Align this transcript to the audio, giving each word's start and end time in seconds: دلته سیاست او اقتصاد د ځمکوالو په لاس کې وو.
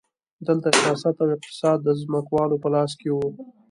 دلته 0.47 0.67
سیاست 0.81 1.15
او 1.21 1.27
اقتصاد 1.35 1.77
د 1.83 1.89
ځمکوالو 2.01 2.61
په 2.63 2.67
لاس 2.75 2.91
کې 2.99 3.09
وو. 3.11 3.27